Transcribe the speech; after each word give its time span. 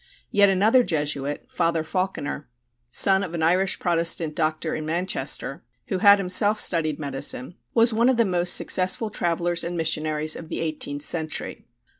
Yet 0.31 0.49
another 0.49 0.83
Jesuit, 0.83 1.51
Father 1.51 1.83
Falkiner, 1.83 2.47
son 2.89 3.21
of 3.23 3.35
an 3.35 3.43
Irish 3.43 3.77
Protestant 3.77 4.33
doctor 4.35 4.73
in 4.73 4.83
Manchester, 4.83 5.63
who 5.89 5.99
had 5.99 6.17
himself 6.17 6.59
studied 6.59 6.97
medicine, 6.99 7.55
was 7.75 7.93
one 7.93 8.09
of 8.09 8.17
the 8.17 8.25
most 8.25 8.55
successful 8.55 9.11
travellers 9.11 9.63
and 9.63 9.77
missionaries 9.77 10.35
of 10.35 10.49
the 10.49 10.57
18th 10.59 11.03
century. 11.03 11.67